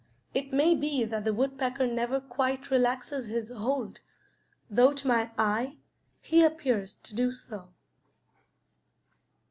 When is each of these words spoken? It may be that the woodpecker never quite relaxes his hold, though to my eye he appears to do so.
It 0.33 0.51
may 0.51 0.73
be 0.73 1.03
that 1.03 1.25
the 1.25 1.31
woodpecker 1.31 1.85
never 1.85 2.19
quite 2.19 2.71
relaxes 2.71 3.27
his 3.29 3.51
hold, 3.51 3.99
though 4.67 4.93
to 4.93 5.07
my 5.07 5.29
eye 5.37 5.77
he 6.23 6.43
appears 6.43 6.95
to 6.95 7.13
do 7.13 7.31
so. 7.31 7.69